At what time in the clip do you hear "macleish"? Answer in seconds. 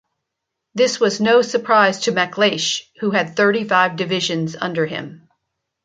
2.11-2.87